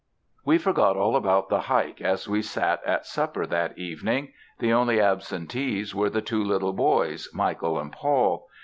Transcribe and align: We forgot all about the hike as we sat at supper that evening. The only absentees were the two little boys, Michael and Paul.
We 0.43 0.57
forgot 0.57 0.97
all 0.97 1.15
about 1.15 1.49
the 1.49 1.59
hike 1.59 2.01
as 2.01 2.27
we 2.27 2.41
sat 2.41 2.83
at 2.83 3.05
supper 3.05 3.45
that 3.45 3.77
evening. 3.77 4.33
The 4.57 4.73
only 4.73 4.99
absentees 4.99 5.93
were 5.93 6.09
the 6.09 6.23
two 6.23 6.43
little 6.43 6.73
boys, 6.73 7.29
Michael 7.35 7.77
and 7.79 7.91
Paul. 7.91 8.47